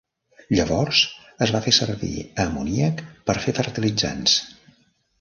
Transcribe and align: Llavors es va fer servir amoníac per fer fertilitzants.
Llavors 0.59 1.01
es 1.47 1.53
va 1.57 1.61
fer 1.67 1.75
servir 1.79 2.11
amoníac 2.47 3.07
per 3.29 3.39
fer 3.47 3.57
fertilitzants. 3.63 4.43